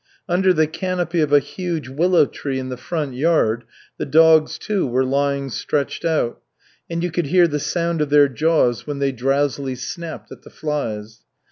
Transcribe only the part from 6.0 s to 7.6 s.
out, and you could hear the